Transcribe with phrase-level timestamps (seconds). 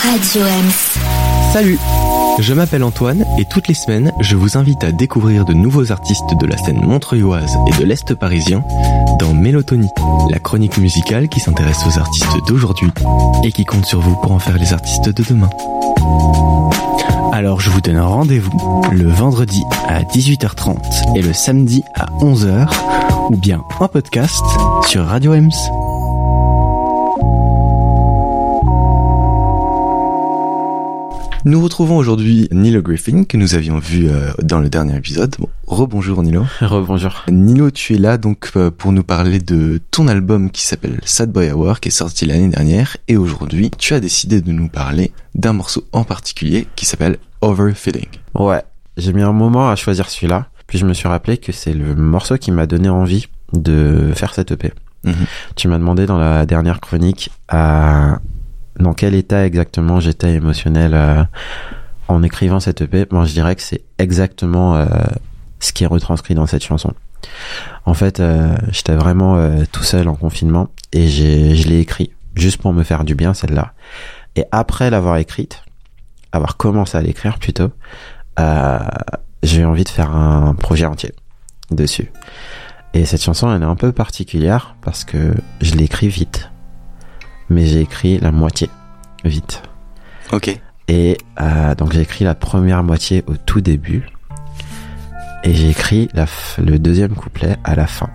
[0.00, 1.52] Radio Ems.
[1.52, 1.78] Salut
[2.38, 6.34] Je m'appelle Antoine et toutes les semaines, je vous invite à découvrir de nouveaux artistes
[6.40, 8.64] de la scène montreuilloise et de l'Est parisien
[9.18, 9.90] dans Mélotonie,
[10.30, 12.88] la chronique musicale qui s'intéresse aux artistes d'aujourd'hui
[13.44, 15.50] et qui compte sur vous pour en faire les artistes de demain.
[17.32, 22.66] Alors je vous donne rendez-vous le vendredi à 18h30 et le samedi à 11h
[23.30, 24.44] ou bien en podcast
[24.86, 25.81] sur Radio Ems.
[31.44, 35.34] Nous retrouvons aujourd'hui Nilo Griffin que nous avions vu euh, dans le dernier épisode.
[35.40, 36.46] Bon, rebonjour Nilo.
[36.60, 37.24] Rebonjour.
[37.28, 41.32] Nilo, tu es là donc euh, pour nous parler de ton album qui s'appelle Sad
[41.32, 45.10] Boy Hour qui est sorti l'année dernière et aujourd'hui tu as décidé de nous parler
[45.34, 48.06] d'un morceau en particulier qui s'appelle Overfilling.
[48.36, 48.62] Ouais,
[48.96, 51.96] j'ai mis un moment à choisir celui-là, puis je me suis rappelé que c'est le
[51.96, 54.72] morceau qui m'a donné envie de faire cette EP.
[55.04, 55.26] Mhm.
[55.56, 58.20] Tu m'as demandé dans la dernière chronique à
[58.78, 61.24] dans quel état exactement j'étais émotionnel euh,
[62.08, 63.06] en écrivant cette EP.
[63.10, 64.86] Moi, je dirais que c'est exactement euh,
[65.60, 66.92] ce qui est retranscrit dans cette chanson.
[67.84, 72.60] En fait, euh, j'étais vraiment euh, tout seul en confinement et je l'ai écrit juste
[72.60, 73.72] pour me faire du bien celle-là.
[74.36, 75.62] Et après l'avoir écrite,
[76.32, 77.70] avoir commencé à l'écrire plutôt,
[78.40, 78.78] euh,
[79.42, 81.12] j'ai eu envie de faire un projet entier
[81.70, 82.10] dessus.
[82.94, 86.50] Et cette chanson, elle est un peu particulière parce que je l'ai écrit vite,
[87.52, 88.70] mais j'ai écrit la moitié
[89.24, 89.62] vite.
[90.32, 90.58] Ok.
[90.88, 94.06] Et euh, donc j'ai écrit la première moitié au tout début
[95.44, 96.26] et j'ai écrit la
[96.58, 98.10] le deuxième couplet à la fin,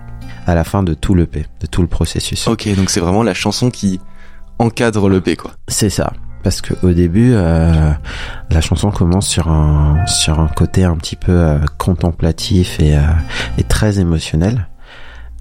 [0.46, 2.46] à la fin de tout le P, de tout le processus.
[2.46, 4.00] Ok, donc c'est vraiment la chanson qui
[4.58, 5.52] encadre le P quoi.
[5.68, 6.12] C'est ça.
[6.42, 7.92] Parce que au début, euh,
[8.50, 13.02] la chanson commence sur un sur un côté un petit peu euh, contemplatif et, euh,
[13.58, 14.68] et très émotionnel,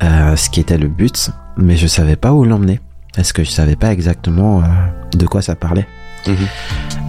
[0.01, 2.79] ce qui était le but, mais je savais pas où l'emmener
[3.17, 4.63] parce que je savais pas exactement euh,
[5.11, 5.85] de quoi ça parlait.
[6.25, 6.35] Mhm.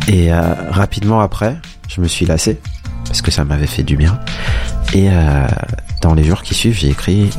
[0.08, 1.56] Et euh, rapidement après,
[1.86, 2.58] je me suis lassé
[3.04, 4.18] parce que ça m'avait fait du bien.
[4.92, 5.46] Et euh,
[6.02, 7.30] dans les jours qui suivent, j'ai écrit,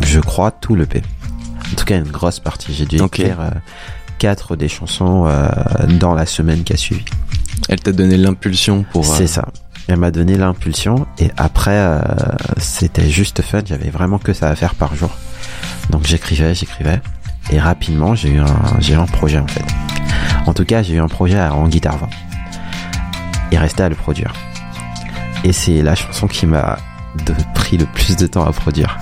[0.00, 1.02] je crois, tout le P.
[1.72, 2.72] En tout cas, une grosse partie.
[2.72, 3.38] J'ai dû écrire
[4.18, 5.28] quatre des chansons
[6.00, 7.04] dans la semaine qui a suivi.
[7.68, 9.04] Elle t'a donné l'impulsion pour...
[9.04, 9.48] C'est ça.
[9.88, 12.00] Elle m'a donné l'impulsion et après, euh,
[12.58, 13.62] c'était juste fun.
[13.64, 15.10] J'avais vraiment que ça à faire par jour.
[15.88, 17.00] Donc j'écrivais, j'écrivais.
[17.50, 18.46] Et rapidement, j'ai eu un,
[18.80, 19.64] j'ai eu un projet en fait.
[20.46, 22.08] En tout cas, j'ai eu un projet à- en guitare voix.
[23.52, 24.32] Il restait à le produire.
[25.44, 26.78] Et c'est la chanson qui m'a
[27.54, 28.98] pris le plus de temps à produire.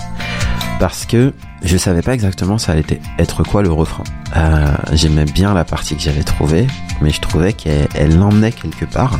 [0.79, 2.85] Parce que je savais pas exactement ça allait
[3.17, 4.03] être quoi le refrain.
[4.35, 6.67] Euh, J'aimais bien la partie que j'avais trouvée,
[7.01, 9.19] mais je trouvais qu'elle elle l'emmenait quelque part.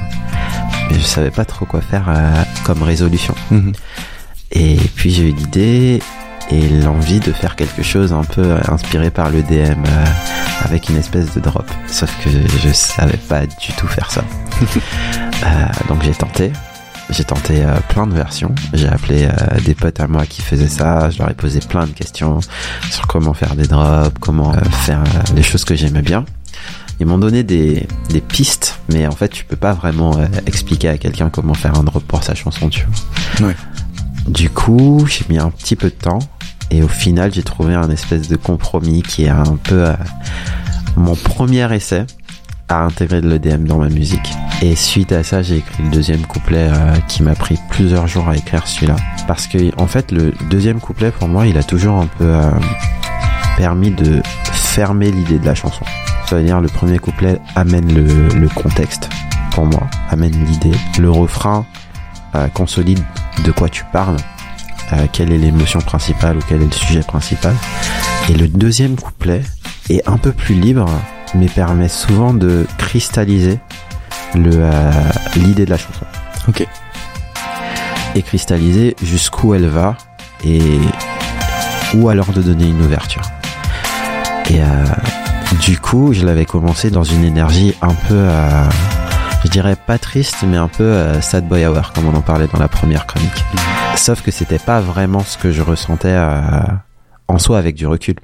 [0.89, 3.33] Mais je savais pas trop quoi faire euh, comme résolution.
[3.51, 3.73] Mhm.
[4.51, 6.01] Et puis j'ai eu l'idée
[6.51, 9.53] et l'envie de faire quelque chose un peu euh, inspiré par le DM
[9.85, 10.05] euh,
[10.63, 11.69] avec une espèce de drop.
[11.87, 14.23] Sauf que je savais pas du tout faire ça.
[15.45, 16.51] Euh, donc j'ai tenté.
[17.11, 18.55] J'ai tenté euh, plein de versions.
[18.73, 19.29] J'ai appelé
[19.63, 21.11] des potes à moi qui faisaient ça.
[21.11, 22.39] Je leur ai posé plein de questions
[22.89, 24.53] sur comment faire des drops, comment
[24.83, 25.03] faire
[25.35, 26.25] les choses que j'aimais bien.
[26.99, 30.97] Ils m'ont donné des, des pistes, mais en fait, tu peux pas vraiment expliquer à
[30.97, 32.83] quelqu'un comment faire un drop pour sa chanson, tu
[33.37, 33.49] vois.
[33.49, 33.55] Ouais.
[34.27, 36.19] Du coup, j'ai mis un petit peu de temps
[36.71, 39.93] et au final, j'ai trouvé un espèce de compromis qui est un peu euh,
[40.95, 42.05] mon premier essai
[42.69, 44.33] à intégrer de l'EDM dans ma musique.
[44.61, 48.27] Et suite à ça, j'ai écrit le deuxième couplet euh, qui m'a pris plusieurs jours
[48.27, 48.97] à écrire celui-là.
[49.27, 52.51] Parce que, en fait, le deuxième couplet, pour moi, il a toujours un peu euh,
[53.57, 55.85] permis de fermer l'idée de la chanson.
[56.25, 59.09] Ça veut dire, le premier couplet amène le, contexte,
[59.51, 60.75] pour moi, amène l'idée.
[60.99, 61.65] Le refrain
[62.53, 62.99] consolide
[63.45, 64.17] de quoi tu parles,
[64.93, 67.53] euh, quelle est l'émotion principale ou quel est le sujet principal.
[68.29, 69.41] Et le deuxième couplet
[69.89, 70.89] est un peu plus libre,
[71.35, 73.59] mais permet souvent de cristalliser
[74.35, 74.91] euh,
[75.35, 76.05] l'idée de la chanson.
[76.47, 76.65] Ok.
[78.15, 79.97] Et cristalliser jusqu'où elle va
[80.43, 80.79] et
[81.93, 83.21] ou alors de donner une ouverture.
[84.49, 84.85] Et euh,
[85.61, 88.27] du coup, je l'avais commencé dans une énergie un peu,
[89.43, 92.47] je dirais pas triste, mais un peu euh, sad boy hour, comme on en parlait
[92.47, 93.43] dans la première chronique.
[93.95, 96.39] Sauf que c'était pas vraiment ce que je ressentais euh,
[97.27, 98.15] en soi avec du recul.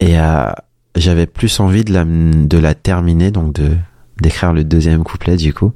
[0.00, 0.50] Et euh,
[0.96, 3.76] j'avais plus envie de la, de la terminer, donc de
[4.20, 5.72] d'écrire le deuxième couplet du coup,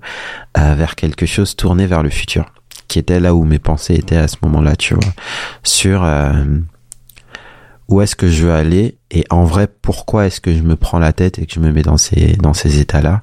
[0.59, 2.53] euh, vers quelque chose tourné vers le futur,
[2.89, 5.13] qui était là où mes pensées étaient à ce moment-là, tu vois,
[5.63, 6.45] sur euh,
[7.89, 10.99] où est-ce que je veux aller et en vrai pourquoi est-ce que je me prends
[10.99, 13.23] la tête et que je me mets dans ces dans ces états-là?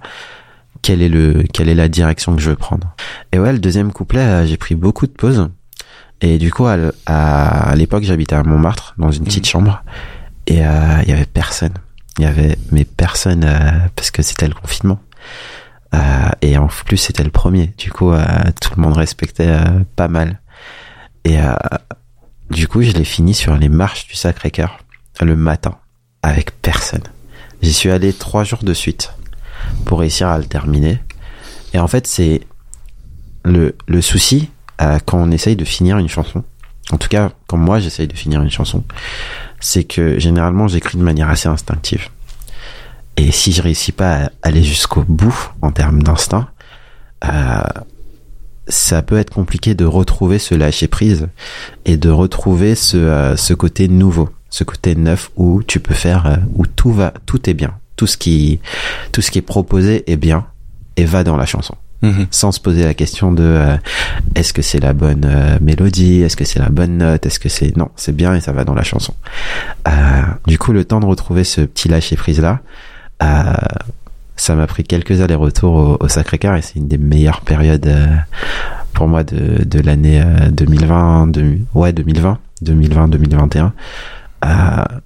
[0.82, 2.96] Quelle est le quelle est la direction que je veux prendre
[3.32, 5.50] et ouais le deuxième couplet euh, j'ai pris beaucoup de pauses
[6.22, 9.84] et du coup à, l'époque j'habitais à Montmartre dans une petite chambre
[10.48, 11.74] et euh, il y avait personne
[12.18, 15.00] Il y avait mais personne euh, parce que c'était le confinement.
[15.94, 17.74] Euh, et en plus c'était le premier.
[17.78, 18.12] Du coup
[18.62, 19.58] tout le monde respectait
[19.96, 20.40] pas mal.
[21.26, 21.38] Et
[22.50, 24.80] du coup je l'ai fini sur les marches du Sacré-Cœur
[25.22, 25.78] le matin
[26.24, 27.04] avec personne.
[27.62, 29.14] J'y suis allé trois jours de suite
[29.86, 31.00] pour réussir à le terminer.
[31.74, 32.42] Et en fait c'est
[33.44, 34.50] le, le souci
[34.82, 36.44] euh, quand on essaye de finir une chanson.
[36.92, 38.84] En tout cas, quand moi j'essaye de finir une chanson,
[39.60, 42.10] c'est que généralement j'écris de manière assez instinctive.
[43.18, 46.48] Et si je réussis pas à aller jusqu'au bout en termes d'instinct,
[47.26, 47.62] euh,
[48.68, 51.28] ça peut être compliqué de retrouver ce lâcher prise
[51.86, 56.40] et de retrouver ce, euh, ce côté nouveau, ce côté neuf où tu peux faire,
[56.54, 58.60] où tout va, tout est bien, tout ce qui,
[59.12, 60.48] tout ce qui est proposé est bien
[60.98, 62.26] et va dans la chanson Mhm.
[62.32, 63.78] sans se poser la question de euh,
[64.34, 67.48] est-ce que c'est la bonne euh, mélodie, est-ce que c'est la bonne note, est-ce que
[67.48, 69.14] c'est non, c'est bien et ça va dans la chanson.
[69.88, 69.92] Euh,
[70.48, 72.62] du coup, le temps de retrouver ce petit lâcher prise là,
[74.36, 77.88] ça m'a pris quelques allers-retours au, au Sacré-Cœur et c'est une des meilleures périodes
[78.94, 83.74] pour moi de, de l'année euh, 2020, de, ouais 2020, 2020, 2021.
[84.44, 84.50] Euh,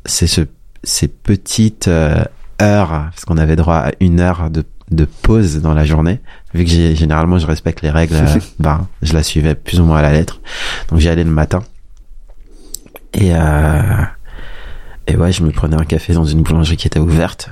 [0.06, 0.48] c'est ce,
[0.84, 1.90] ces petites
[2.62, 6.20] heures parce qu'on avait droit à une heure de de pause dans la journée.
[6.54, 9.98] Vu que généralement je respecte les règles, euh, ben je la suivais plus ou moins
[9.98, 10.42] à la lettre.
[10.90, 11.64] Donc j'y allais le matin.
[13.14, 13.82] Et euh,
[15.08, 17.50] et ouais, je me prenais un café dans une boulangerie qui était ouverte.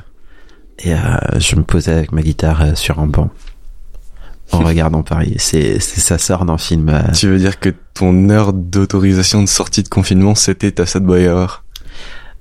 [0.79, 0.97] Et euh,
[1.39, 3.29] je me posais avec ma guitare euh, sur un banc
[4.51, 5.35] en regardant Paris.
[5.37, 6.89] C'est, c'est ça sort d'un film.
[6.89, 11.03] euh, Tu veux dire que ton heure d'autorisation de sortie de confinement, c'était ta Sad
[11.03, 11.63] Boy Hour?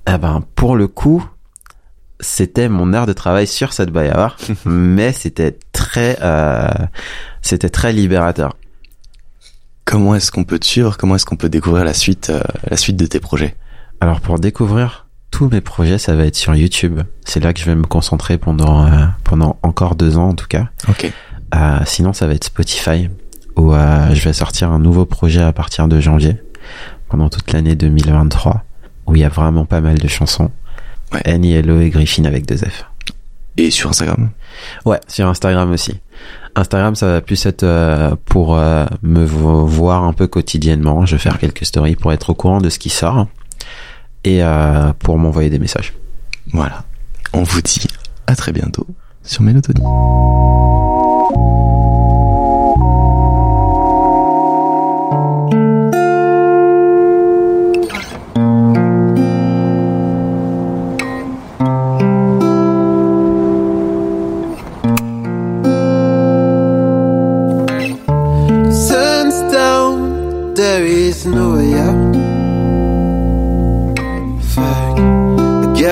[0.05, 1.23] Ah ben, pour le coup,
[2.19, 6.67] c'était mon heure de travail sur cette Hour, mais c'était très, euh,
[7.41, 8.55] c'était très libérateur.
[9.85, 10.97] Comment est-ce qu'on peut te suivre?
[10.97, 13.55] Comment est-ce qu'on peut découvrir la suite, euh, la suite de tes projets?
[13.99, 17.01] Alors pour découvrir tous mes projets, ça va être sur YouTube.
[17.25, 20.47] C'est là que je vais me concentrer pendant euh, pendant encore deux ans en tout
[20.47, 20.69] cas.
[20.87, 21.11] Ok.
[21.55, 23.09] Euh, sinon, ça va être Spotify
[23.55, 26.37] où euh, je vais sortir un nouveau projet à partir de janvier
[27.09, 28.63] pendant toute l'année 2023
[29.07, 30.51] où il y a vraiment pas mal de chansons.
[31.13, 31.21] Ouais.
[31.25, 32.85] Annie, Hello et Griffin avec deux F.
[33.57, 34.29] Et sur Instagram
[34.85, 35.99] Ouais, sur Instagram aussi.
[36.55, 41.05] Instagram, ça va plus être euh, pour euh, me vo- voir un peu quotidiennement.
[41.05, 43.27] Je vais faire quelques stories pour être au courant de ce qui sort
[44.23, 45.93] et euh, pour m'envoyer des messages.
[46.51, 46.83] Voilà.
[47.33, 47.85] On vous dit
[48.27, 48.87] à très bientôt
[49.23, 49.81] sur Mélotonie.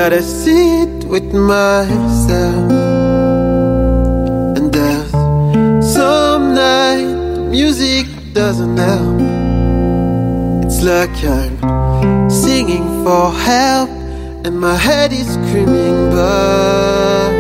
[0.04, 2.72] Gotta sit with myself.
[4.58, 5.12] And there's
[5.94, 7.06] some night
[7.58, 9.20] music doesn't help.
[10.66, 13.92] It's like I'm singing for help,
[14.44, 17.31] and my head is screaming back.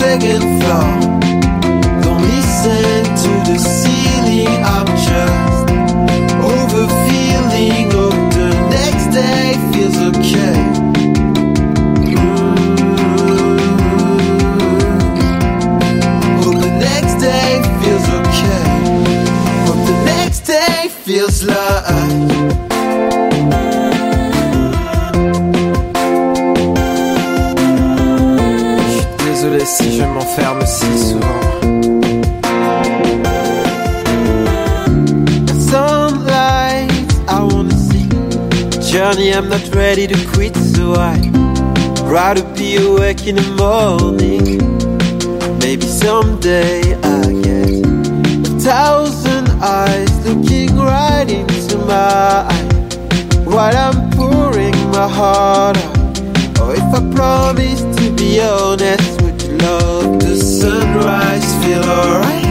[0.00, 0.90] Second floor.
[2.00, 5.66] Don't listen to the ceiling, I'm just
[6.52, 7.90] over feeling.
[7.90, 10.56] Hope the next day feels okay.
[16.40, 16.62] Mm.
[16.62, 18.64] The next day feels okay.
[19.88, 22.39] The next day feels like.
[39.12, 41.34] Journey, I'm not ready to quit, so I'd
[42.04, 44.58] rather be awake in the morning.
[45.58, 47.86] Maybe someday I get
[48.46, 52.66] a thousand eyes looking right into my eye
[53.46, 56.60] while I'm pouring my heart out.
[56.60, 61.64] Or if I promise to be honest, would you love the sunrise?
[61.64, 62.44] Feel alright?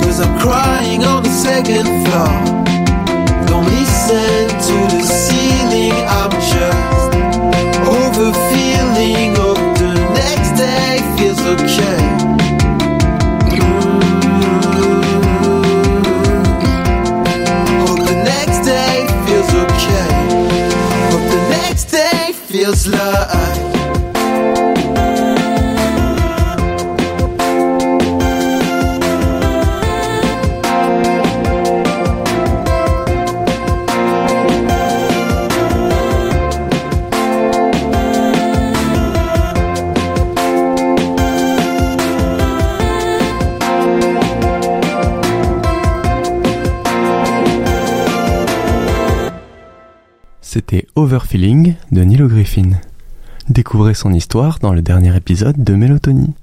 [0.00, 1.97] Cause I'm crying on the second
[50.70, 52.72] C'était Overfeeling de Nilo Griffin.
[53.48, 56.34] Découvrez son histoire dans le dernier épisode de Mélotonie.